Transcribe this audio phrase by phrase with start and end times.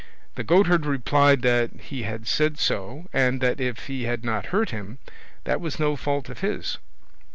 [0.33, 4.71] The goatherd replied that he had said so, and that if he had not heard
[4.71, 4.97] him,
[5.43, 6.79] that was no fault of his.